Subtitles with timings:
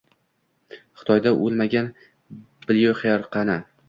[1.01, 1.89] Xitoyda o’lmagan
[2.65, 3.59] Blyuxer qani